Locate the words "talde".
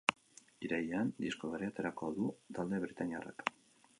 2.57-2.83